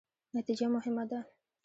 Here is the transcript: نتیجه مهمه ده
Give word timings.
نتیجه 0.35 0.65
مهمه 0.75 1.03
ده 1.09 1.19